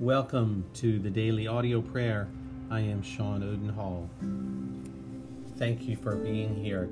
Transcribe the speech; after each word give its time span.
Welcome 0.00 0.64
to 0.76 0.98
the 0.98 1.10
daily 1.10 1.46
audio 1.46 1.82
prayer. 1.82 2.26
I 2.70 2.80
am 2.80 3.02
Sean 3.02 3.42
Odenhall. 3.42 4.08
Thank 5.58 5.86
you 5.86 5.94
for 5.94 6.16
being 6.16 6.56
here. 6.56 6.88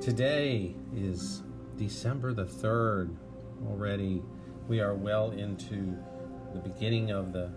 Today 0.00 0.74
is 0.92 1.42
December 1.76 2.32
the 2.32 2.46
3rd. 2.46 3.14
Already, 3.64 4.24
we 4.66 4.80
are 4.80 4.94
well 4.94 5.30
into 5.30 5.96
the 6.52 6.58
beginning 6.58 7.12
of 7.12 7.32
the 7.32 7.48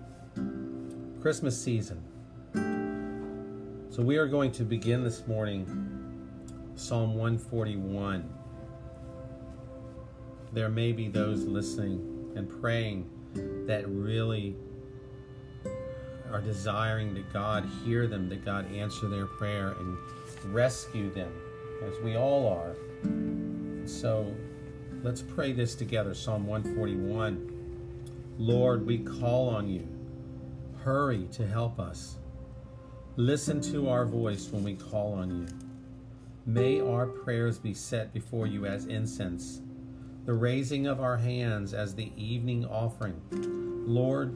Christmas 1.20 1.60
season. 1.60 2.04
So, 3.90 4.04
we 4.04 4.18
are 4.18 4.28
going 4.28 4.52
to 4.52 4.64
begin 4.64 5.04
this 5.04 5.26
morning 5.26 5.66
Psalm 6.76 7.16
141. 7.16 8.32
There 10.52 10.70
may 10.70 10.92
be 10.92 11.08
those 11.08 11.44
listening 11.46 12.34
and 12.36 12.48
praying 12.62 13.10
that 13.34 13.88
really 13.88 14.56
are 16.32 16.42
desiring 16.42 17.14
that 17.14 17.32
God 17.32 17.70
hear 17.84 18.08
them, 18.08 18.28
that 18.30 18.44
God 18.44 18.72
answer 18.74 19.08
their 19.08 19.28
prayer 19.28 19.76
and 19.80 19.98
rescue 20.54 21.14
them, 21.14 21.32
as 21.86 22.00
we 22.04 22.18
all 22.18 22.48
are. 22.48 22.76
So 23.88 24.34
let's 25.04 25.22
pray 25.22 25.52
this 25.52 25.76
together 25.76 26.14
Psalm 26.14 26.48
141. 26.48 27.50
Lord, 28.40 28.86
we 28.86 28.98
call 28.98 29.50
on 29.50 29.70
you. 29.70 29.88
Hurry 30.84 31.28
to 31.34 31.48
help 31.48 31.80
us. 31.80 32.18
Listen 33.16 33.62
to 33.62 33.90
our 33.90 34.06
voice 34.06 34.50
when 34.50 34.64
we 34.64 34.74
call 34.74 35.14
on 35.14 35.30
you. 35.30 35.48
May 36.46 36.82
our 36.82 37.06
prayers 37.06 37.60
be 37.60 37.74
set 37.74 38.12
before 38.12 38.48
you 38.48 38.66
as 38.66 38.88
incense 38.88 39.62
the 40.26 40.34
raising 40.34 40.88
of 40.88 41.02
our 41.02 41.18
hands 41.18 41.74
as 41.74 41.96
the 41.96 42.12
evening 42.16 42.66
offering. 42.66 43.22
Lord, 43.86 44.34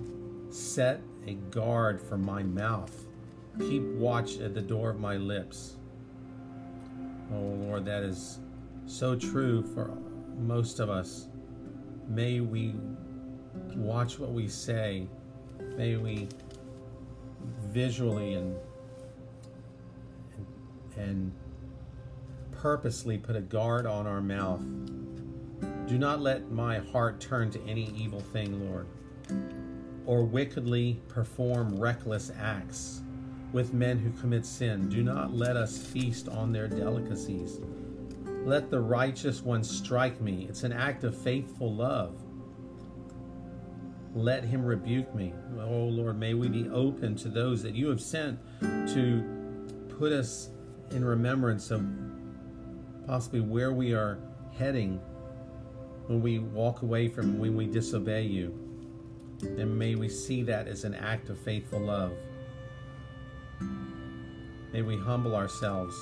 set 0.49 1.01
a 1.25 1.33
guard 1.33 2.01
for 2.01 2.17
my 2.17 2.43
mouth. 2.43 3.05
Keep 3.59 3.83
watch 3.95 4.39
at 4.39 4.53
the 4.53 4.61
door 4.61 4.89
of 4.89 4.99
my 4.99 5.15
lips. 5.15 5.77
Oh 7.33 7.39
Lord, 7.39 7.85
that 7.85 8.03
is 8.03 8.39
so 8.85 9.15
true 9.15 9.63
for 9.73 9.97
most 10.37 10.79
of 10.79 10.89
us. 10.89 11.27
May 12.07 12.41
we 12.41 12.75
watch 13.75 14.19
what 14.19 14.31
we 14.31 14.47
say. 14.47 15.07
May 15.75 15.95
we 15.95 16.27
visually 17.65 18.33
and 18.33 18.55
and 20.97 21.31
purposely 22.51 23.17
put 23.17 23.35
a 23.35 23.41
guard 23.41 23.85
on 23.85 24.07
our 24.07 24.21
mouth 24.21 24.61
do 25.87 25.97
not 25.97 26.19
let 26.19 26.51
my 26.51 26.79
heart 26.79 27.19
turn 27.19 27.49
to 27.51 27.61
any 27.65 27.91
evil 27.95 28.19
thing, 28.19 28.69
Lord, 28.69 28.87
or 30.05 30.23
wickedly 30.23 31.01
perform 31.07 31.79
reckless 31.79 32.31
acts 32.37 33.01
with 33.53 33.73
men 33.73 33.97
who 33.97 34.11
commit 34.19 34.45
sin. 34.45 34.89
Do 34.89 35.03
not 35.03 35.33
let 35.33 35.55
us 35.55 35.77
feast 35.77 36.27
on 36.27 36.51
their 36.51 36.67
delicacies. 36.67 37.59
Let 38.43 38.69
the 38.69 38.79
righteous 38.79 39.41
one 39.41 39.63
strike 39.63 40.19
me. 40.21 40.45
It's 40.49 40.63
an 40.63 40.73
act 40.73 41.03
of 41.03 41.17
faithful 41.17 41.73
love. 41.73 42.21
Let 44.13 44.43
him 44.43 44.65
rebuke 44.65 45.13
me. 45.15 45.33
Oh 45.59 45.85
Lord, 45.85 46.19
may 46.19 46.33
we 46.33 46.47
be 46.47 46.69
open 46.69 47.15
to 47.17 47.29
those 47.29 47.63
that 47.63 47.75
you 47.75 47.87
have 47.87 48.01
sent 48.01 48.39
to 48.61 49.23
put 49.97 50.11
us 50.11 50.49
in 50.91 51.03
remembrance 51.03 51.71
of 51.71 51.85
possibly 53.05 53.41
where 53.41 53.73
we 53.73 53.93
are 53.93 54.19
heading 54.57 54.99
when 56.07 56.21
we 56.21 56.39
walk 56.39 56.81
away 56.81 57.07
from, 57.07 57.37
when 57.37 57.55
we 57.55 57.65
disobey 57.65 58.23
you. 58.23 58.53
And 59.41 59.77
may 59.77 59.95
we 59.95 60.09
see 60.09 60.41
that 60.43 60.67
as 60.67 60.83
an 60.83 60.95
act 60.95 61.29
of 61.29 61.37
faithful 61.37 61.79
love. 61.79 62.13
May 64.73 64.81
we 64.81 64.97
humble 64.97 65.35
ourselves 65.35 65.95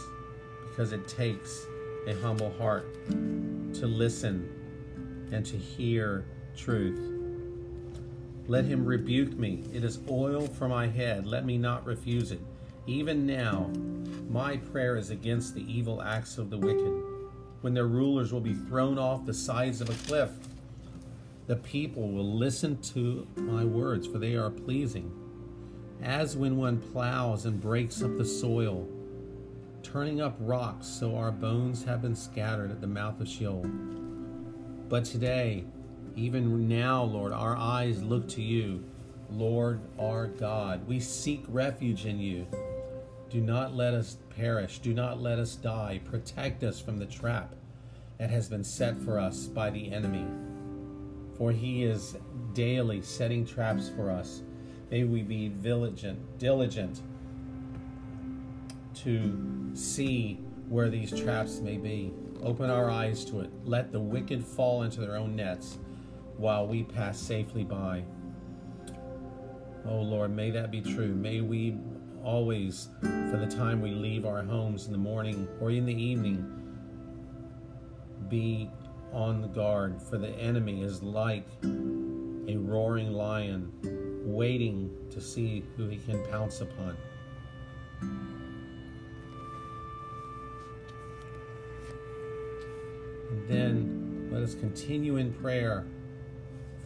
because 0.69 0.91
it 0.91 1.07
takes 1.07 1.65
a 2.07 2.13
humble 2.21 2.51
heart 2.57 2.93
to 3.09 3.87
listen 3.87 4.49
and 5.31 5.45
to 5.45 5.57
hear 5.57 6.25
truth. 6.55 7.11
Let 8.47 8.65
him 8.65 8.85
rebuke 8.85 9.37
me. 9.37 9.63
It 9.73 9.83
is 9.83 9.99
oil 10.09 10.47
for 10.47 10.67
my 10.67 10.87
head. 10.87 11.25
Let 11.25 11.45
me 11.45 11.57
not 11.57 11.85
refuse 11.85 12.31
it. 12.31 12.41
Even 12.85 13.25
now, 13.25 13.71
my 14.29 14.57
prayer 14.57 14.97
is 14.97 15.09
against 15.09 15.55
the 15.55 15.63
evil 15.71 16.01
acts 16.01 16.37
of 16.37 16.51
the 16.51 16.57
wicked 16.57 17.14
when 17.65 17.73
their 17.73 17.87
rulers 17.87 18.31
will 18.31 18.39
be 18.39 18.53
thrown 18.53 18.99
off 18.99 19.25
the 19.25 19.33
sides 19.33 19.81
of 19.81 19.89
a 19.89 20.07
cliff. 20.07 20.29
The 21.47 21.55
people 21.55 22.11
will 22.11 22.37
listen 22.37 22.79
to 22.93 23.25
my 23.37 23.65
words, 23.65 24.05
for 24.05 24.19
they 24.19 24.35
are 24.35 24.51
pleasing. 24.51 25.11
As 26.03 26.37
when 26.37 26.57
one 26.57 26.79
plows 26.79 27.45
and 27.45 27.59
breaks 27.59 28.03
up 28.03 28.19
the 28.19 28.23
soil, 28.23 28.87
turning 29.81 30.21
up 30.21 30.35
rocks 30.39 30.85
so 30.85 31.15
our 31.15 31.31
bones 31.31 31.83
have 31.85 32.03
been 32.03 32.15
scattered 32.15 32.69
at 32.69 32.81
the 32.81 32.87
mouth 32.87 33.19
of 33.19 33.27
Sheol. 33.27 33.65
But 34.87 35.03
today, 35.03 35.63
even 36.15 36.67
now, 36.67 37.01
Lord, 37.01 37.33
our 37.33 37.57
eyes 37.57 38.03
look 38.03 38.29
to 38.29 38.43
you, 38.43 38.83
Lord 39.31 39.79
our 39.97 40.27
God. 40.27 40.87
We 40.87 40.99
seek 40.99 41.43
refuge 41.47 42.05
in 42.05 42.19
you. 42.19 42.45
Do 43.29 43.41
not 43.41 43.73
let 43.73 43.93
us 43.93 44.17
perish. 44.35 44.79
Do 44.79 44.93
not 44.93 45.21
let 45.21 45.39
us 45.39 45.55
die. 45.55 45.99
Protect 46.05 46.63
us 46.63 46.79
from 46.79 46.99
the 46.99 47.05
trap 47.05 47.55
that 48.17 48.29
has 48.29 48.47
been 48.47 48.63
set 48.63 48.97
for 48.99 49.19
us 49.19 49.45
by 49.45 49.69
the 49.69 49.91
enemy. 49.91 50.25
For 51.37 51.51
he 51.51 51.83
is 51.83 52.17
daily 52.53 53.01
setting 53.01 53.45
traps 53.45 53.89
for 53.95 54.09
us. 54.09 54.41
May 54.89 55.03
we 55.03 55.21
be 55.23 55.49
diligent, 55.49 56.37
diligent 56.37 57.01
to 58.95 59.71
see 59.73 60.39
where 60.69 60.89
these 60.89 61.11
traps 61.11 61.59
may 61.59 61.77
be. 61.77 62.13
Open 62.41 62.69
our 62.69 62.89
eyes 62.89 63.25
to 63.25 63.41
it. 63.41 63.49
Let 63.65 63.91
the 63.91 63.99
wicked 63.99 64.45
fall 64.45 64.83
into 64.83 65.01
their 65.01 65.15
own 65.15 65.35
nets 65.35 65.77
while 66.37 66.67
we 66.67 66.83
pass 66.83 67.19
safely 67.19 67.63
by. 67.63 68.03
Oh 69.87 70.01
Lord, 70.01 70.31
may 70.31 70.51
that 70.51 70.71
be 70.71 70.81
true. 70.81 71.13
May 71.13 71.41
we 71.41 71.77
always, 72.25 72.89
for 73.01 73.37
the 73.37 73.47
time 73.47 73.81
we 73.81 73.91
leave 73.91 74.25
our 74.25 74.43
homes 74.43 74.87
in 74.87 74.91
the 74.91 74.97
morning 74.97 75.47
or 75.61 75.69
in 75.69 75.85
the 75.85 75.93
evening, 75.93 76.51
be 78.27 78.69
on 79.13 79.41
the 79.41 79.47
guard, 79.47 80.01
for 80.01 80.17
the 80.17 80.31
enemy 80.31 80.81
is 80.81 81.01
like 81.03 81.47
a 81.63 82.57
roaring 82.57 83.11
lion 83.11 83.71
waiting 84.25 84.89
to 85.11 85.21
see 85.21 85.63
who 85.77 85.87
he 85.87 85.97
can 85.97 86.21
pounce 86.25 86.61
upon. 86.61 86.97
And 93.29 93.47
then 93.47 94.29
let 94.31 94.41
us 94.41 94.55
continue 94.55 95.17
in 95.17 95.31
prayer 95.33 95.85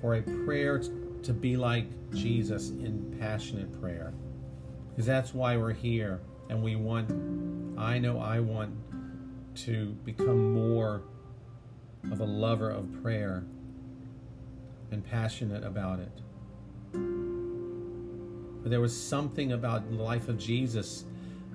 for 0.02 0.16
a 0.16 0.22
prayer 0.22 0.82
to 1.24 1.34
be 1.34 1.58
like 1.58 1.88
Jesus 2.12 2.70
in 2.70 3.16
passionate 3.20 3.72
prayer. 3.82 4.14
Because 5.00 5.08
that's 5.08 5.34
why 5.34 5.56
we're 5.56 5.72
here. 5.72 6.20
And 6.50 6.62
we 6.62 6.76
want, 6.76 7.10
I 7.80 8.00
know 8.00 8.20
I 8.20 8.42
want 8.42 8.76
to 9.64 9.94
become 10.04 10.54
more 10.54 11.04
of 12.12 12.20
a 12.20 12.26
lover 12.26 12.70
of 12.70 13.02
prayer 13.02 13.46
and 14.92 15.02
passionate 15.02 15.64
about 15.64 16.00
it. 16.00 16.12
But 18.62 18.72
there 18.72 18.82
was 18.82 18.94
something 18.94 19.54
about 19.54 19.90
the 19.90 19.96
life 19.96 20.28
of 20.28 20.38
Jesus 20.38 21.06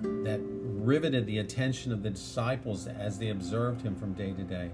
that 0.01 0.41
riveted 0.41 1.27
the 1.27 1.37
attention 1.37 1.91
of 1.91 2.01
the 2.01 2.09
disciples 2.09 2.87
as 2.87 3.19
they 3.19 3.29
observed 3.29 3.79
him 3.79 3.95
from 3.95 4.13
day 4.13 4.33
to 4.33 4.41
day. 4.41 4.71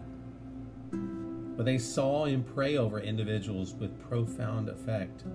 But 1.58 1.66
they 1.66 1.78
saw 1.78 2.24
him 2.24 2.46
pray 2.56 2.78
over 2.78 3.02
individuals 3.02 3.74
with 3.74 4.02
profound 4.08 4.70
effect, 4.70 5.26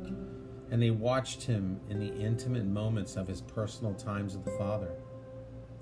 and 0.70 0.82
they 0.82 0.90
watched 0.90 1.42
him 1.42 1.80
in 1.88 2.00
the 2.00 2.14
intimate 2.16 2.64
moments 2.64 3.16
of 3.16 3.28
his 3.28 3.40
personal 3.40 3.94
times 3.94 4.34
with 4.34 4.44
the 4.44 4.50
Father. 4.52 4.90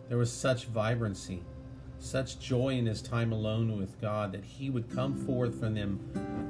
There 0.09 0.19
was 0.19 0.31
such 0.31 0.67
vibrancy, 0.67 1.43
such 1.99 2.39
joy 2.39 2.75
in 2.75 2.87
his 2.87 3.01
time 3.01 3.33
alone 3.33 3.79
with 3.79 4.01
God 4.01 4.33
that 4.33 4.45
he 4.45 4.69
would 4.69 4.91
come 4.91 5.17
forth 5.27 5.59
from 5.59 5.75
them 5.75 6.01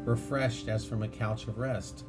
refreshed 0.05 0.69
as 0.69 0.85
from 0.85 1.03
a 1.03 1.09
couch 1.09 1.47
of 1.47 1.59
rest. 1.59 2.05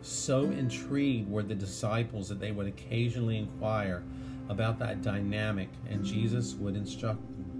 So 0.00 0.44
intrigued 0.44 1.30
were 1.30 1.42
the 1.42 1.54
disciples 1.54 2.28
that 2.28 2.40
they 2.40 2.52
would 2.52 2.66
occasionally 2.66 3.38
inquire 3.38 4.02
about 4.48 4.78
that 4.78 5.02
dynamic, 5.02 5.70
and 5.88 6.04
Jesus 6.04 6.54
would 6.54 6.76
instruct 6.76 7.20
them. 7.20 7.53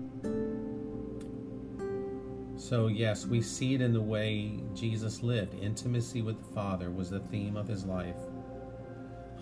So, 2.64 2.87
yes, 2.87 3.26
we 3.26 3.43
see 3.43 3.75
it 3.75 3.82
in 3.82 3.93
the 3.93 4.00
way 4.00 4.52
Jesus 4.75 5.22
lived. 5.22 5.52
Intimacy 5.52 6.22
with 6.22 6.38
the 6.38 6.55
Father 6.55 6.90
was 6.90 7.11
the 7.11 7.20
theme 7.20 7.58
of 7.58 7.69
his 7.69 7.84
life. 7.84 8.16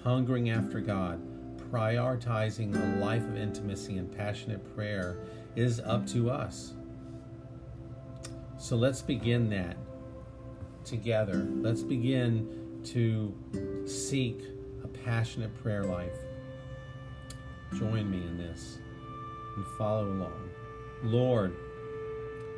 Hungering 0.02 0.50
after 0.50 0.80
God, 0.80 1.22
prioritizing 1.70 2.74
a 2.74 2.98
life 2.98 3.22
of 3.22 3.36
intimacy 3.36 3.96
and 3.98 4.10
passionate 4.10 4.74
prayer 4.74 5.19
is 5.54 5.78
up 5.78 6.04
to 6.08 6.30
us. 6.30 6.72
So 8.58 8.74
let's 8.74 9.02
begin 9.02 9.48
that 9.50 9.76
together. 10.84 11.46
Let's 11.48 11.84
begin 11.84 12.82
to 12.86 13.32
seek 13.86 14.42
a 14.82 14.88
passionate 14.88 15.54
prayer 15.62 15.84
life, 15.84 16.18
join 17.78 18.10
me 18.10 18.18
in 18.18 18.36
this 18.36 18.78
and 19.54 19.64
follow 19.78 20.08
along. 20.08 20.50
Lord, 21.04 21.54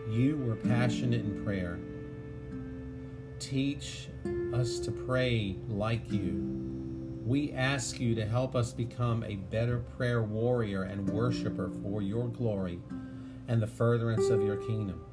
you 0.09 0.37
were 0.37 0.57
passionate 0.57 1.21
in 1.21 1.45
prayer. 1.45 1.79
Teach 3.39 4.09
us 4.53 4.79
to 4.81 4.91
pray 4.91 5.57
like 5.69 6.11
you. 6.11 6.65
We 7.25 7.53
ask 7.53 7.99
you 7.99 8.15
to 8.15 8.27
help 8.27 8.55
us 8.55 8.73
become 8.73 9.25
a 9.25 9.37
better 9.37 9.79
prayer 9.79 10.23
warrior 10.23 10.83
and 10.83 11.09
worshiper 11.09 11.71
for 11.83 12.03
your 12.03 12.29
glory 12.29 12.81
and 13.49 13.61
the 13.63 13.67
furtherance 13.67 14.29
of 14.29 14.43
your 14.43 14.57
kingdom. 14.57 15.05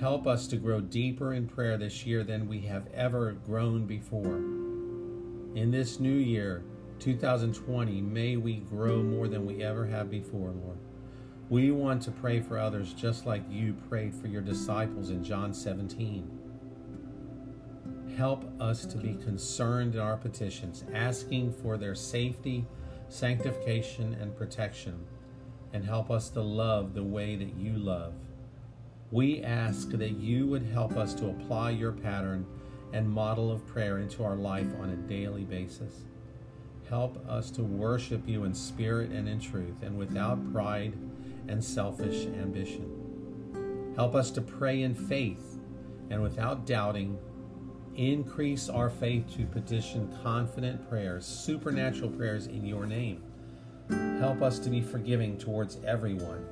Help 0.00 0.26
us 0.26 0.46
to 0.48 0.56
grow 0.56 0.80
deeper 0.80 1.34
in 1.34 1.46
prayer 1.46 1.76
this 1.76 2.04
year 2.04 2.24
than 2.24 2.48
we 2.48 2.60
have 2.60 2.86
ever 2.94 3.32
grown 3.32 3.86
before. 3.86 4.36
In 5.56 5.70
this 5.70 6.00
new 6.00 6.16
year, 6.16 6.62
2020, 6.98 8.00
may 8.00 8.36
we 8.36 8.56
grow 8.56 9.02
more 9.02 9.28
than 9.28 9.46
we 9.46 9.62
ever 9.62 9.86
have 9.86 10.10
before, 10.10 10.50
Lord. 10.50 10.78
We 11.48 11.70
want 11.70 12.02
to 12.02 12.10
pray 12.10 12.40
for 12.40 12.58
others 12.58 12.92
just 12.92 13.24
like 13.24 13.42
you 13.48 13.74
prayed 13.88 14.12
for 14.12 14.26
your 14.26 14.42
disciples 14.42 15.10
in 15.10 15.22
John 15.22 15.54
17. 15.54 16.28
Help 18.16 18.50
us 18.60 18.84
to 18.86 18.98
be 18.98 19.14
concerned 19.14 19.94
in 19.94 20.00
our 20.00 20.16
petitions, 20.16 20.84
asking 20.92 21.52
for 21.52 21.76
their 21.76 21.94
safety, 21.94 22.66
sanctification, 23.08 24.14
and 24.14 24.36
protection, 24.36 25.06
and 25.72 25.84
help 25.84 26.10
us 26.10 26.30
to 26.30 26.40
love 26.40 26.94
the 26.94 27.04
way 27.04 27.36
that 27.36 27.54
you 27.54 27.74
love. 27.76 28.14
We 29.12 29.44
ask 29.44 29.90
that 29.90 30.16
you 30.16 30.48
would 30.48 30.64
help 30.64 30.96
us 30.96 31.14
to 31.14 31.28
apply 31.28 31.70
your 31.70 31.92
pattern 31.92 32.44
and 32.92 33.08
model 33.08 33.52
of 33.52 33.64
prayer 33.68 33.98
into 33.98 34.24
our 34.24 34.34
life 34.34 34.66
on 34.80 34.90
a 34.90 34.96
daily 35.08 35.44
basis. 35.44 36.06
Help 36.88 37.24
us 37.28 37.52
to 37.52 37.62
worship 37.62 38.28
you 38.28 38.42
in 38.42 38.52
spirit 38.52 39.12
and 39.12 39.28
in 39.28 39.38
truth 39.38 39.82
and 39.82 39.96
without 39.96 40.52
pride 40.52 40.94
and 41.48 41.62
selfish 41.62 42.26
ambition. 42.26 43.92
Help 43.96 44.14
us 44.14 44.30
to 44.32 44.40
pray 44.40 44.82
in 44.82 44.94
faith 44.94 45.58
and 46.10 46.22
without 46.22 46.66
doubting. 46.66 47.18
Increase 47.94 48.68
our 48.68 48.90
faith 48.90 49.24
to 49.36 49.46
petition 49.46 50.14
confident 50.22 50.88
prayers, 50.88 51.24
supernatural 51.24 52.10
prayers 52.10 52.46
in 52.46 52.64
your 52.64 52.86
name. 52.86 53.22
Help 54.18 54.42
us 54.42 54.58
to 54.58 54.68
be 54.68 54.80
forgiving 54.82 55.38
towards 55.38 55.78
everyone 55.86 56.44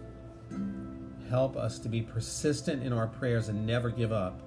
Help 1.29 1.57
us 1.57 1.79
to 1.81 1.89
be 1.89 2.03
persistent 2.03 2.83
in 2.83 2.93
our 2.93 3.07
prayers 3.07 3.49
and 3.49 3.67
never 3.67 3.91
give 3.91 4.13
up. 4.13 4.41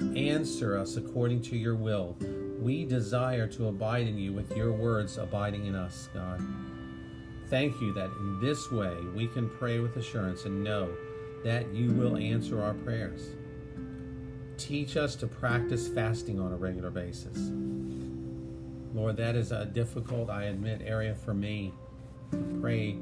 Answer 0.00 0.78
us 0.78 0.96
according 0.96 1.42
to 1.42 1.56
your 1.56 1.74
will. 1.74 2.16
We 2.60 2.84
desire 2.84 3.46
to 3.48 3.68
abide 3.68 4.06
in 4.06 4.18
you 4.18 4.32
with 4.32 4.56
your 4.56 4.72
words 4.72 5.18
abiding 5.18 5.66
in 5.66 5.74
us, 5.74 6.08
God. 6.14 6.40
Thank 7.48 7.80
you 7.80 7.92
that 7.92 8.10
in 8.18 8.40
this 8.40 8.72
way 8.72 8.96
we 9.14 9.28
can 9.28 9.48
pray 9.48 9.78
with 9.78 9.96
assurance 9.96 10.46
and 10.46 10.64
know 10.64 10.90
that 11.44 11.72
you 11.72 11.92
will 11.92 12.16
answer 12.16 12.60
our 12.60 12.74
prayers. 12.74 13.28
Teach 14.58 14.96
us 14.96 15.14
to 15.16 15.28
practice 15.28 15.86
fasting 15.86 16.40
on 16.40 16.52
a 16.52 16.56
regular 16.56 16.90
basis. 16.90 17.52
Lord, 18.94 19.16
that 19.18 19.36
is 19.36 19.52
a 19.52 19.66
difficult, 19.66 20.28
I 20.28 20.44
admit, 20.44 20.80
area 20.84 21.14
for 21.14 21.34
me. 21.34 21.72
Pray 22.60 22.98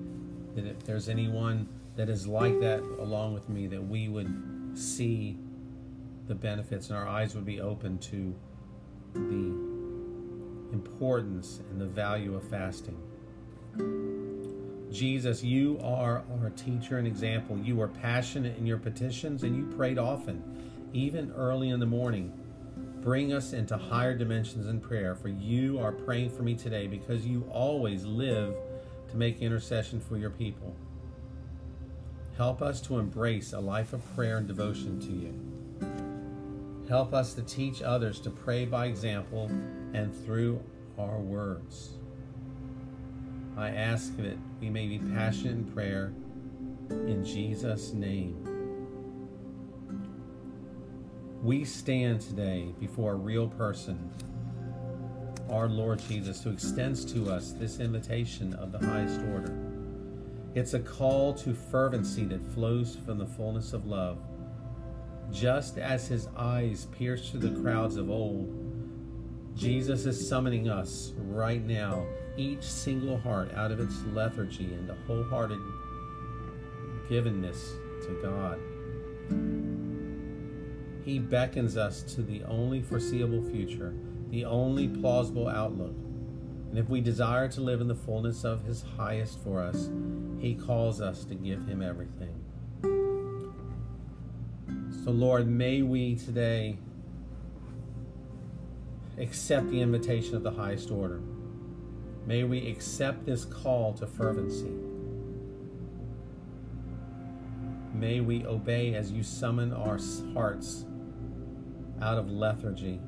that 0.54 0.66
if 0.66 0.84
there's 0.84 1.08
anyone 1.08 1.68
that 1.96 2.10
is 2.10 2.26
like 2.26 2.60
that 2.60 2.80
along 2.98 3.32
with 3.32 3.48
me, 3.48 3.66
that 3.68 3.82
we 3.82 4.08
would 4.08 4.76
see 4.76 5.38
the 6.26 6.34
benefits 6.34 6.88
and 6.88 6.98
our 6.98 7.08
eyes 7.08 7.34
would 7.34 7.46
be 7.46 7.60
open 7.60 7.96
to 7.98 8.34
the 9.14 10.74
importance 10.74 11.60
and 11.70 11.80
the 11.80 11.86
value 11.86 12.34
of 12.34 12.42
fasting. 12.48 12.98
Jesus, 14.94 15.42
you 15.42 15.80
are 15.82 16.22
our 16.40 16.50
teacher 16.50 16.98
and 16.98 17.06
example. 17.06 17.58
You 17.58 17.80
are 17.80 17.88
passionate 17.88 18.56
in 18.56 18.64
your 18.64 18.78
petitions 18.78 19.42
and 19.42 19.56
you 19.56 19.66
prayed 19.76 19.98
often, 19.98 20.40
even 20.92 21.32
early 21.32 21.70
in 21.70 21.80
the 21.80 21.86
morning. 21.86 22.32
Bring 23.00 23.32
us 23.32 23.52
into 23.52 23.76
higher 23.76 24.16
dimensions 24.16 24.68
in 24.68 24.80
prayer, 24.80 25.16
for 25.16 25.28
you 25.28 25.80
are 25.80 25.90
praying 25.90 26.30
for 26.30 26.44
me 26.44 26.54
today 26.54 26.86
because 26.86 27.26
you 27.26 27.44
always 27.50 28.04
live 28.04 28.54
to 29.08 29.16
make 29.16 29.42
intercession 29.42 30.00
for 30.00 30.16
your 30.16 30.30
people. 30.30 30.76
Help 32.36 32.62
us 32.62 32.80
to 32.82 32.98
embrace 32.98 33.52
a 33.52 33.60
life 33.60 33.92
of 33.92 34.14
prayer 34.14 34.38
and 34.38 34.46
devotion 34.46 35.00
to 35.00 35.12
you. 35.12 36.88
Help 36.88 37.12
us 37.12 37.34
to 37.34 37.42
teach 37.42 37.82
others 37.82 38.20
to 38.20 38.30
pray 38.30 38.64
by 38.64 38.86
example 38.86 39.50
and 39.92 40.14
through 40.24 40.62
our 40.96 41.18
words. 41.18 41.98
I 43.56 43.70
ask 43.70 44.16
that 44.16 44.36
we 44.60 44.68
may 44.68 44.88
be 44.88 44.98
passionate 44.98 45.52
in 45.52 45.64
prayer 45.64 46.12
in 46.90 47.24
Jesus' 47.24 47.92
name. 47.92 48.36
We 51.40 51.64
stand 51.64 52.20
today 52.20 52.74
before 52.80 53.12
a 53.12 53.16
real 53.16 53.46
person, 53.46 54.10
our 55.50 55.68
Lord 55.68 56.00
Jesus, 56.00 56.42
who 56.42 56.50
extends 56.50 57.04
to 57.12 57.30
us 57.30 57.52
this 57.52 57.78
invitation 57.78 58.54
of 58.54 58.72
the 58.72 58.84
highest 58.84 59.20
order. 59.32 59.54
It's 60.54 60.74
a 60.74 60.80
call 60.80 61.34
to 61.34 61.54
fervency 61.54 62.24
that 62.24 62.44
flows 62.54 62.96
from 63.04 63.18
the 63.18 63.26
fullness 63.26 63.72
of 63.72 63.86
love. 63.86 64.18
Just 65.30 65.78
as 65.78 66.08
his 66.08 66.28
eyes 66.36 66.86
pierced 66.98 67.30
through 67.30 67.40
the 67.40 67.60
crowds 67.60 67.96
of 67.96 68.10
old, 68.10 68.63
Jesus 69.56 70.04
is 70.04 70.28
summoning 70.28 70.68
us 70.68 71.12
right 71.16 71.64
now, 71.64 72.04
each 72.36 72.62
single 72.62 73.16
heart 73.18 73.52
out 73.54 73.70
of 73.70 73.78
its 73.78 74.02
lethargy 74.12 74.76
the 74.86 74.96
wholehearted 75.06 75.60
givenness 77.08 77.76
to 78.02 78.20
God. 78.22 78.58
He 81.04 81.18
beckons 81.18 81.76
us 81.76 82.02
to 82.14 82.22
the 82.22 82.42
only 82.44 82.82
foreseeable 82.82 83.42
future, 83.50 83.94
the 84.30 84.44
only 84.44 84.88
plausible 84.88 85.48
outlook. 85.48 85.94
And 86.70 86.78
if 86.78 86.88
we 86.88 87.00
desire 87.00 87.46
to 87.48 87.60
live 87.60 87.80
in 87.80 87.86
the 87.86 87.94
fullness 87.94 88.44
of 88.44 88.64
His 88.64 88.82
highest 88.96 89.38
for 89.44 89.60
us, 89.60 89.90
he 90.40 90.54
calls 90.54 91.00
us 91.00 91.24
to 91.26 91.34
give 91.34 91.66
Him 91.66 91.82
everything. 91.82 92.34
So, 95.04 95.10
Lord, 95.10 95.46
may 95.46 95.82
we 95.82 96.16
today 96.16 96.78
accept 99.18 99.70
the 99.70 99.80
invitation 99.80 100.34
of 100.34 100.42
the 100.42 100.50
highest 100.50 100.90
order. 100.90 101.20
May 102.26 102.44
we 102.44 102.68
accept 102.68 103.26
this 103.26 103.44
call 103.44 103.92
to 103.94 104.06
fervency. 104.06 104.72
May 107.92 108.20
we 108.20 108.44
obey 108.44 108.94
as 108.94 109.12
you 109.12 109.22
summon 109.22 109.72
our 109.72 109.98
hearts 110.32 110.84
out 112.02 112.18
of 112.18 112.30
lethargy. 112.30 113.00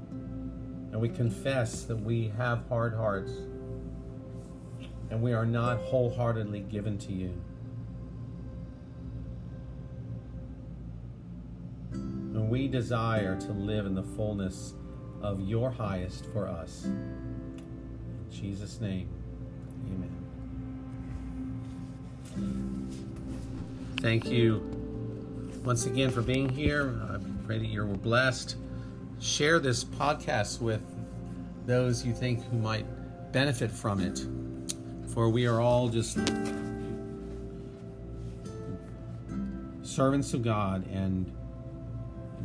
And 0.92 1.00
we 1.00 1.08
confess 1.08 1.84
that 1.84 1.96
we 1.96 2.32
have 2.36 2.68
hard 2.68 2.94
hearts 2.94 3.32
and 5.10 5.22
we 5.22 5.32
are 5.32 5.46
not 5.46 5.78
wholeheartedly 5.78 6.60
given 6.60 6.98
to 6.98 7.12
you. 7.12 7.42
And 11.92 12.50
we 12.50 12.68
desire 12.68 13.38
to 13.40 13.52
live 13.52 13.86
in 13.86 13.94
the 13.94 14.02
fullness 14.02 14.74
of 15.26 15.40
your 15.40 15.70
highest 15.70 16.26
for 16.32 16.46
us. 16.46 16.84
In 16.84 18.26
Jesus' 18.30 18.80
name, 18.80 19.08
amen. 19.86 20.10
Thank 24.00 24.26
you 24.26 24.60
once 25.64 25.86
again 25.86 26.10
for 26.10 26.22
being 26.22 26.48
here. 26.48 27.00
I 27.10 27.18
pray 27.46 27.58
that 27.58 27.66
you're 27.66 27.84
blessed. 27.86 28.56
Share 29.20 29.58
this 29.58 29.82
podcast 29.82 30.60
with 30.60 30.82
those 31.66 32.06
you 32.06 32.12
think 32.14 32.44
who 32.44 32.58
might 32.58 32.86
benefit 33.32 33.70
from 33.70 34.00
it 34.00 34.24
for 35.16 35.30
we 35.30 35.46
are 35.46 35.60
all 35.62 35.88
just 35.88 36.18
servants 39.82 40.34
of 40.34 40.42
God 40.42 40.86
and 40.92 41.32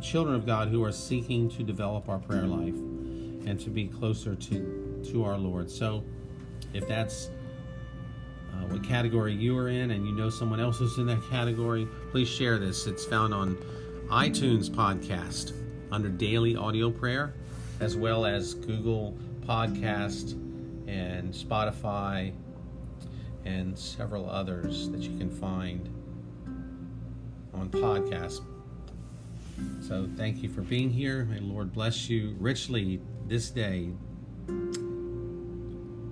children 0.02 0.36
of 0.36 0.46
God 0.46 0.68
who 0.68 0.84
are 0.84 0.92
seeking 0.92 1.50
to 1.52 1.64
develop 1.64 2.10
our 2.10 2.20
prayer 2.20 2.46
life 2.46 2.76
and 2.76 3.60
to 3.60 3.70
be 3.70 3.88
closer 3.88 4.36
to, 4.36 5.04
to 5.12 5.24
our 5.24 5.38
Lord. 5.38 5.70
So, 5.70 6.04
if 6.74 6.88
that's 6.88 7.30
uh, 8.54 8.66
what 8.68 8.84
category 8.84 9.34
you 9.34 9.58
are 9.58 9.70
in 9.70 9.92
and 9.92 10.06
you 10.06 10.14
know 10.14 10.30
someone 10.30 10.60
else 10.60 10.80
who's 10.80 10.98
in 10.98 11.06
that 11.08 11.22
category, 11.30 11.88
please 12.12 12.28
share 12.28 12.58
this. 12.58 12.88
It's 12.88 13.06
found 13.06 13.34
on 13.34 13.56
iTunes 14.10 14.70
Podcast 14.70 15.54
under 15.92 16.10
Daily 16.10 16.56
Audio 16.56 16.90
Prayer, 16.90 17.34
as 17.80 17.96
well 17.96 18.26
as 18.26 18.54
Google 18.54 19.18
Podcast 19.42 20.34
and 20.88 21.34
Spotify 21.34 22.34
and 23.46 23.78
several 23.78 24.30
others 24.30 24.90
that 24.90 25.02
you 25.02 25.18
can 25.18 25.30
find 25.30 25.90
on 27.54 27.70
podcast 27.70 28.42
So 29.82 30.10
thank 30.16 30.42
you 30.42 30.50
for 30.50 30.62
being 30.62 30.90
here. 30.90 31.26
May 31.26 31.40
Lord 31.40 31.74
bless 31.74 32.10
you 32.10 32.36
richly 32.40 33.02
this 33.28 33.50
day. 33.50 33.90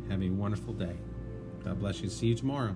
Have 0.09 0.21
a 0.23 0.29
wonderful 0.29 0.73
day. 0.73 0.97
God 1.63 1.79
bless 1.79 2.01
you. 2.01 2.09
See 2.09 2.27
you 2.27 2.35
tomorrow. 2.35 2.75